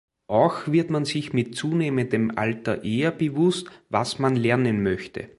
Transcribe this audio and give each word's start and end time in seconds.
Auch 0.25 0.65
wird 0.65 0.89
man 0.89 1.05
sich 1.05 1.31
mit 1.31 1.55
zunehmendem 1.55 2.31
Alter 2.35 2.83
eher 2.83 3.11
bewusst, 3.11 3.69
was 3.91 4.17
man 4.17 4.35
lernen 4.35 4.81
möchte. 4.81 5.27